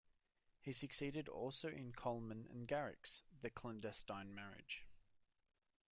He 0.59 0.73
succeeded 0.73 1.29
also 1.29 1.67
in 1.67 1.93
Colman 1.93 2.47
and 2.49 2.67
Garrick's 2.67 3.21
"The 3.43 3.51
Clandestine 3.51 4.33
Marriage". 4.33 4.83